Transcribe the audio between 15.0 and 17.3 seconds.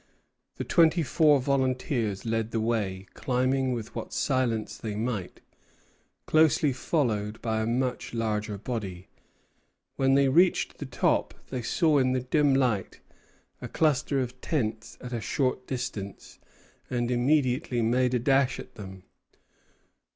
at a short distance, and